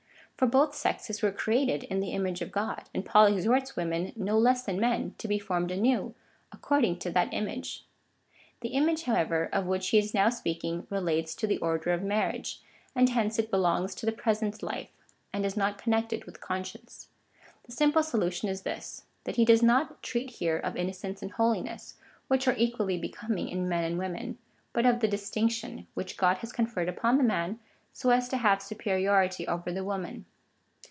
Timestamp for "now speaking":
10.15-10.87